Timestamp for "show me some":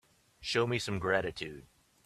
0.39-0.97